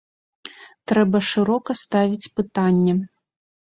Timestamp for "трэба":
0.91-1.21